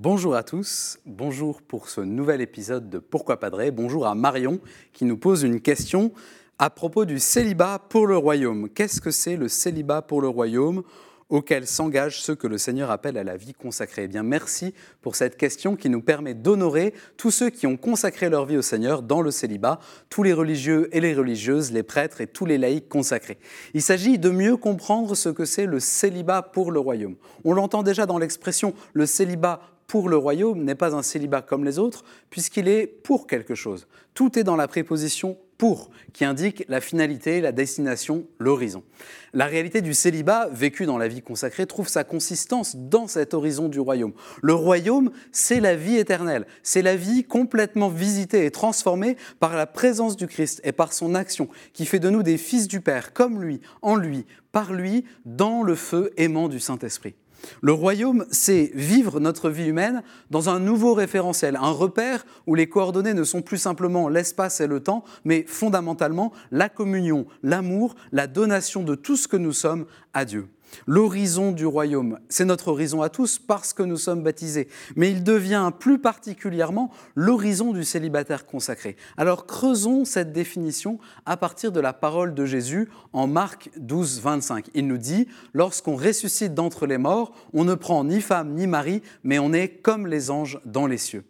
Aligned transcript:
Bonjour 0.00 0.36
à 0.36 0.44
tous, 0.44 1.00
bonjour 1.06 1.60
pour 1.60 1.88
ce 1.88 2.00
nouvel 2.00 2.40
épisode 2.40 2.88
de 2.88 3.00
Pourquoi 3.00 3.40
Padré. 3.40 3.72
Bonjour 3.72 4.06
à 4.06 4.14
Marion 4.14 4.60
qui 4.92 5.04
nous 5.04 5.16
pose 5.16 5.42
une 5.42 5.60
question 5.60 6.12
à 6.60 6.70
propos 6.70 7.04
du 7.04 7.18
célibat 7.18 7.80
pour 7.88 8.06
le 8.06 8.16
royaume. 8.16 8.68
Qu'est-ce 8.68 9.00
que 9.00 9.10
c'est 9.10 9.34
le 9.34 9.48
célibat 9.48 10.02
pour 10.02 10.20
le 10.20 10.28
royaume 10.28 10.84
auquel 11.30 11.66
s'engagent 11.66 12.22
ceux 12.22 12.36
que 12.36 12.46
le 12.46 12.58
Seigneur 12.58 12.92
appelle 12.92 13.18
à 13.18 13.24
la 13.24 13.36
vie 13.36 13.54
consacrée? 13.54 14.04
Eh 14.04 14.08
bien, 14.08 14.22
merci 14.22 14.72
pour 15.02 15.16
cette 15.16 15.36
question 15.36 15.74
qui 15.74 15.90
nous 15.90 16.00
permet 16.00 16.34
d'honorer 16.34 16.94
tous 17.16 17.32
ceux 17.32 17.50
qui 17.50 17.66
ont 17.66 17.76
consacré 17.76 18.30
leur 18.30 18.46
vie 18.46 18.56
au 18.56 18.62
Seigneur 18.62 19.02
dans 19.02 19.20
le 19.20 19.32
célibat, 19.32 19.80
tous 20.10 20.22
les 20.22 20.32
religieux 20.32 20.88
et 20.92 21.00
les 21.00 21.12
religieuses, 21.12 21.72
les 21.72 21.82
prêtres 21.82 22.20
et 22.20 22.28
tous 22.28 22.46
les 22.46 22.56
laïcs 22.56 22.88
consacrés. 22.88 23.38
Il 23.74 23.82
s'agit 23.82 24.20
de 24.20 24.30
mieux 24.30 24.56
comprendre 24.56 25.16
ce 25.16 25.28
que 25.28 25.44
c'est 25.44 25.66
le 25.66 25.80
célibat 25.80 26.42
pour 26.42 26.70
le 26.70 26.78
royaume. 26.78 27.16
On 27.42 27.52
l'entend 27.52 27.82
déjà 27.82 28.06
dans 28.06 28.18
l'expression 28.18 28.74
le 28.92 29.04
célibat 29.04 29.60
pour 29.88 30.10
le 30.10 30.18
royaume 30.18 30.62
n'est 30.62 30.74
pas 30.74 30.94
un 30.94 31.02
célibat 31.02 31.42
comme 31.42 31.64
les 31.64 31.78
autres, 31.78 32.04
puisqu'il 32.28 32.68
est 32.68 32.86
pour 32.86 33.26
quelque 33.26 33.54
chose. 33.54 33.88
Tout 34.14 34.38
est 34.38 34.44
dans 34.44 34.54
la 34.54 34.68
préposition 34.68 35.38
pour, 35.56 35.90
qui 36.12 36.26
indique 36.26 36.64
la 36.68 36.82
finalité, 36.82 37.40
la 37.40 37.52
destination, 37.52 38.26
l'horizon. 38.38 38.84
La 39.32 39.46
réalité 39.46 39.80
du 39.80 39.94
célibat, 39.94 40.50
vécu 40.52 40.84
dans 40.84 40.98
la 40.98 41.08
vie 41.08 41.22
consacrée, 41.22 41.66
trouve 41.66 41.88
sa 41.88 42.04
consistance 42.04 42.76
dans 42.76 43.06
cet 43.06 43.32
horizon 43.32 43.68
du 43.68 43.80
royaume. 43.80 44.12
Le 44.42 44.52
royaume, 44.52 45.10
c'est 45.32 45.58
la 45.58 45.74
vie 45.74 45.96
éternelle, 45.96 46.46
c'est 46.62 46.82
la 46.82 46.94
vie 46.94 47.24
complètement 47.24 47.88
visitée 47.88 48.44
et 48.44 48.50
transformée 48.50 49.16
par 49.40 49.56
la 49.56 49.66
présence 49.66 50.16
du 50.16 50.26
Christ 50.26 50.60
et 50.64 50.72
par 50.72 50.92
son 50.92 51.14
action, 51.14 51.48
qui 51.72 51.86
fait 51.86 51.98
de 51.98 52.10
nous 52.10 52.22
des 52.22 52.36
fils 52.36 52.68
du 52.68 52.82
Père, 52.82 53.14
comme 53.14 53.42
lui, 53.42 53.62
en 53.80 53.96
lui, 53.96 54.26
par 54.52 54.74
lui, 54.74 55.06
dans 55.24 55.62
le 55.62 55.74
feu 55.74 56.12
aimant 56.18 56.48
du 56.48 56.60
Saint-Esprit. 56.60 57.14
Le 57.60 57.72
royaume, 57.72 58.26
c'est 58.30 58.70
vivre 58.74 59.20
notre 59.20 59.50
vie 59.50 59.66
humaine 59.66 60.02
dans 60.30 60.48
un 60.48 60.60
nouveau 60.60 60.94
référentiel, 60.94 61.56
un 61.56 61.70
repère 61.70 62.24
où 62.46 62.54
les 62.54 62.68
coordonnées 62.68 63.14
ne 63.14 63.24
sont 63.24 63.42
plus 63.42 63.58
simplement 63.58 64.08
l'espace 64.08 64.60
et 64.60 64.66
le 64.66 64.80
temps, 64.80 65.04
mais 65.24 65.44
fondamentalement 65.46 66.32
la 66.50 66.68
communion, 66.68 67.26
l'amour, 67.42 67.94
la 68.12 68.26
donation 68.26 68.82
de 68.82 68.94
tout 68.94 69.16
ce 69.16 69.28
que 69.28 69.36
nous 69.36 69.52
sommes 69.52 69.86
à 70.14 70.24
Dieu. 70.24 70.48
L'horizon 70.86 71.52
du 71.52 71.66
royaume, 71.66 72.18
c'est 72.28 72.44
notre 72.44 72.68
horizon 72.68 73.02
à 73.02 73.08
tous 73.08 73.38
parce 73.38 73.72
que 73.72 73.82
nous 73.82 73.96
sommes 73.96 74.22
baptisés, 74.22 74.68
mais 74.96 75.10
il 75.10 75.22
devient 75.22 75.70
plus 75.78 75.98
particulièrement 75.98 76.90
l'horizon 77.14 77.72
du 77.72 77.84
célibataire 77.84 78.46
consacré. 78.46 78.96
Alors 79.16 79.46
creusons 79.46 80.04
cette 80.04 80.32
définition 80.32 80.98
à 81.26 81.36
partir 81.36 81.72
de 81.72 81.80
la 81.80 81.92
parole 81.92 82.34
de 82.34 82.44
Jésus 82.44 82.88
en 83.12 83.26
Marc 83.26 83.70
12, 83.76 84.20
25. 84.20 84.66
Il 84.74 84.86
nous 84.86 84.98
dit, 84.98 85.28
lorsqu'on 85.54 85.96
ressuscite 85.96 86.54
d'entre 86.54 86.86
les 86.86 86.98
morts, 86.98 87.32
on 87.52 87.64
ne 87.64 87.74
prend 87.74 88.04
ni 88.04 88.20
femme 88.20 88.54
ni 88.54 88.66
mari, 88.66 89.02
mais 89.24 89.38
on 89.38 89.52
est 89.52 89.68
comme 89.68 90.06
les 90.06 90.30
anges 90.30 90.60
dans 90.64 90.86
les 90.86 90.98
cieux. 90.98 91.24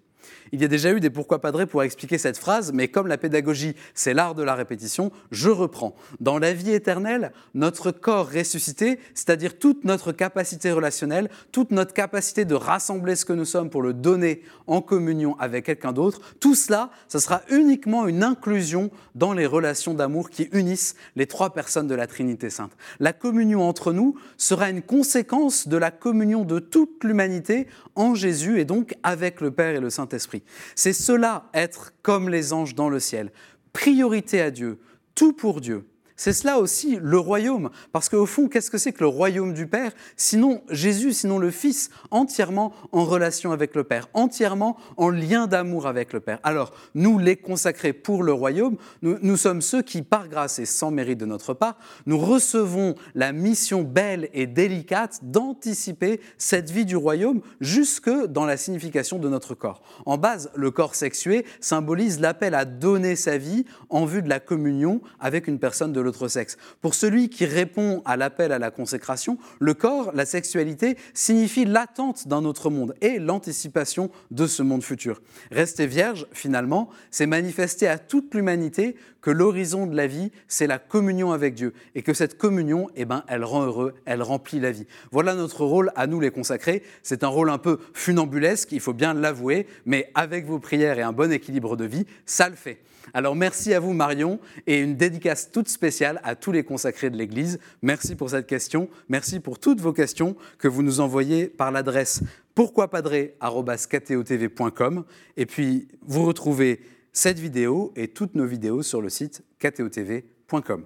Il 0.53 0.61
y 0.61 0.65
a 0.65 0.69
déjà 0.69 0.93
eu 0.93 1.01
des 1.01 1.11
pourquoi 1.11 1.41
padrés 1.41 1.67
pour 1.67 1.83
expliquer 1.83 2.19
cette 2.19 2.39
phrase, 2.39 2.73
mais 2.73 2.89
comme 2.89 3.07
la 3.07 3.19
pédagogie, 3.19 3.75
c'est 3.95 4.15
l'art 4.15 4.35
de 4.35 4.43
la 4.43 4.55
répétition, 4.55 5.11
je 5.31 5.51
reprends. 5.51 5.95
Dans 6.21 6.39
la 6.39 6.53
vie 6.53 6.73
éternelle, 6.73 7.33
notre 7.55 7.91
corps 7.91 8.31
ressuscité, 8.31 8.99
c'est-à-dire 9.15 9.59
toute 9.59 9.85
notre 9.85 10.13
capacité 10.13 10.73
relationnelle, 10.73 11.29
toute 11.53 11.71
notre 11.71 11.95
capacité 11.95 12.45
de 12.45 12.55
rassembler 12.55 13.17
ce 13.17 13.25
que 13.25 13.33
nous 13.33 13.45
sommes 13.45 13.71
pour 13.71 13.83
le 13.83 13.93
donner 13.93 14.43
en 14.67 14.81
communion 14.81 15.37
avec 15.39 15.67
quelqu'un 15.67 15.93
d'autre, 15.93 16.21
tout 16.41 16.55
cela, 16.55 16.91
ce 17.09 17.19
sera 17.19 17.43
uniquement 17.51 18.07
une 18.07 18.23
inclusion 18.23 18.91
dans 19.15 19.33
les 19.33 19.47
relations 19.47 19.95
d'amour 19.95 20.31
qui 20.31 20.49
unissent 20.53 20.95
les 21.17 21.27
trois 21.27 21.53
personnes 21.53 21.87
de 21.87 21.95
la 21.95 22.07
Trinité 22.07 22.51
sainte. 22.51 22.73
La 23.01 23.13
communion 23.13 23.69
entre 23.69 23.93
nous 23.93 24.17
sera 24.37 24.71
une 24.71 24.83
conséquence 24.83 25.69
de 25.69 25.77
la 25.77 25.91
communion 25.91 26.45
de 26.45 26.59
toute 26.59 27.05
l'humanité 27.05 27.67
en 27.95 28.15
Jésus 28.15 28.61
et 28.61 28.65
donc 28.65 28.95
avec 29.03 29.41
le 29.41 29.51
Père 29.51 29.75
et 29.75 29.81
le 29.81 29.91
Saint-Esprit. 29.91 30.38
C'est 30.75 30.93
cela, 30.93 31.49
être 31.55 31.93
comme 32.03 32.29
les 32.29 32.53
anges 32.53 32.75
dans 32.75 32.89
le 32.89 33.01
ciel. 33.01 33.33
Priorité 33.73 34.41
à 34.41 34.51
Dieu, 34.51 34.81
tout 35.15 35.33
pour 35.33 35.61
Dieu. 35.61 35.87
C'est 36.19 36.33
cela 36.33 36.59
aussi 36.59 36.99
le 37.01 37.17
royaume. 37.17 37.71
Parce 37.93 38.09
qu'au 38.09 38.27
fond, 38.27 38.49
qu'est-ce 38.49 38.73
que 38.73 38.77
c'est 38.77 38.93
que 38.93 39.05
le 39.05 39.07
royaume 39.07 39.55
du 39.55 39.69
Père 39.69 39.93
Sinon 40.17 40.63
Jésus, 40.69 41.13
sinon 41.13 41.39
le 41.39 41.53
Fils, 41.53 41.91
entièrement 42.11 42.73
en 42.91 43.05
relation 43.05 43.53
avec 43.53 43.77
le 43.77 43.85
Père, 43.85 44.09
entièrement 44.15 44.77
en 44.97 45.11
lien 45.11 45.47
d'amour 45.47 45.87
avec 45.87 46.13
le 46.13 46.19
Père. 46.19 46.41
Alors, 46.43 46.73
nous, 46.97 47.21
les 47.21 47.37
consacrés 47.37 47.93
pour 47.93 48.25
le 48.25 48.33
royaume, 48.33 48.77
nous, 49.01 49.17
nous 49.23 49.37
sommes 49.37 49.63
ceux 49.63 49.81
qui, 49.81 50.03
par 50.03 50.29
grâce 50.29 50.59
et 50.59 50.67
sans 50.67 50.91
mérite 50.91 51.21
de 51.21 51.25
notre 51.25 51.55
part, 51.55 51.79
nous 52.05 52.19
recevons 52.19 52.97
la 53.15 53.31
mission 53.31 53.83
belle 53.83 54.29
et 54.35 54.49
délicate 54.49 55.21
d'anticiper 55.23 56.21
cette 56.37 56.71
vie 56.71 56.85
du 56.85 56.97
royaume 56.97 57.43
jusque 57.61 58.11
dans 58.11 58.45
la 58.45 58.57
signification 58.57 59.21
de 59.21 59.29
notre 59.29 59.55
corps. 59.55 59.83
En 60.05 60.19
base, 60.19 60.51
le 60.57 60.73
corps 60.73 60.97
sexué 60.97 61.47
symbolise 61.61 62.19
l'appel 62.19 62.57
à 62.57 62.65
donner 62.65 63.15
sa 63.15 63.39
vie 63.39 63.67
en 63.89 64.05
vue 64.05 64.23
de 64.23 64.29
la 64.29 64.41
communion 64.41 65.01
avec 65.21 65.47
une 65.47 65.61
personne 65.61 65.93
de 65.93 66.08
sexe. 66.29 66.57
Pour 66.81 66.95
celui 66.95 67.29
qui 67.29 67.47
répond 67.47 68.03
à 68.05 68.17
l'appel 68.17 68.53
à 68.53 68.59
la 68.59 68.71
consécration, 68.71 69.39
le 69.61 69.75
corps, 69.75 70.13
la 70.15 70.27
sexualité, 70.27 70.97
signifie 71.15 71.65
l'attente 71.65 72.29
d'un 72.29 72.45
autre 72.45 72.71
monde 72.71 72.95
et 73.01 73.19
l'anticipation 73.19 74.11
de 74.31 74.47
ce 74.47 74.63
monde 74.63 74.83
futur. 74.83 75.21
Rester 75.51 75.87
vierge, 75.87 76.27
finalement, 76.33 76.89
c'est 77.11 77.27
manifester 77.27 77.89
à 77.89 77.99
toute 77.99 78.35
l'humanité 78.35 78.97
que 79.21 79.31
l'horizon 79.31 79.87
de 79.87 79.97
la 79.97 80.07
vie, 80.07 80.31
c'est 80.47 80.67
la 80.67 80.79
communion 80.79 81.33
avec 81.33 81.55
Dieu 81.55 81.75
et 81.95 82.03
que 82.03 82.15
cette 82.15 82.39
communion, 82.39 82.89
eh 82.97 83.05
ben, 83.05 83.25
elle 83.29 83.45
rend 83.45 83.65
heureux, 83.65 83.95
elle 84.05 84.23
remplit 84.23 84.61
la 84.61 84.71
vie. 84.71 84.87
Voilà 85.11 85.35
notre 85.35 85.65
rôle 85.65 85.93
à 85.97 86.07
nous 86.07 86.21
les 86.21 86.31
consacrés. 86.31 86.83
C'est 87.03 87.25
un 87.25 87.29
rôle 87.29 87.51
un 87.51 87.59
peu 87.59 87.79
funambulesque, 87.95 88.73
il 88.73 88.81
faut 88.81 88.95
bien 88.95 89.15
l'avouer, 89.15 89.67
mais 89.87 90.11
avec 90.15 90.47
vos 90.47 90.59
prières 90.59 90.99
et 90.99 91.03
un 91.03 91.13
bon 91.13 91.33
équilibre 91.33 91.77
de 91.77 91.85
vie, 91.85 92.07
ça 92.27 92.49
le 92.49 92.55
fait. 92.55 92.79
Alors 93.15 93.35
merci 93.35 93.73
à 93.73 93.81
vous 93.81 93.93
Marion 93.93 94.39
et 94.67 94.79
une 94.79 94.97
dédicace 94.97 95.51
toute 95.51 95.69
à 96.05 96.35
tous 96.35 96.53
les 96.53 96.65
consacrés 96.65 97.11
de 97.11 97.17
l'Église. 97.17 97.59
Merci 97.83 98.15
pour 98.15 98.31
cette 98.31 98.47
question, 98.47 98.89
merci 99.09 99.41
pour 99.41 99.59
toutes 99.59 99.81
vos 99.81 99.93
questions 99.93 100.37
que 100.59 100.69
vous 100.69 100.83
nous 100.83 101.01
envoyez 101.01 101.47
par 101.47 101.71
l'adresse 101.71 102.23
pourquoipadré.com 102.55 105.05
et 105.37 105.47
puis 105.47 105.89
vous 106.03 106.25
retrouvez 106.25 106.81
cette 107.13 107.39
vidéo 107.39 107.93
et 107.97 108.09
toutes 108.09 108.35
nos 108.35 108.47
vidéos 108.47 108.83
sur 108.83 109.01
le 109.01 109.09
site 109.09 109.43
ktotv.com. 109.59 110.85